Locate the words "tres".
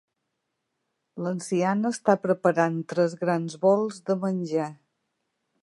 2.95-3.15